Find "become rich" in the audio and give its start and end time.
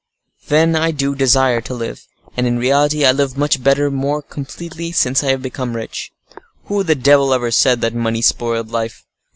5.43-6.11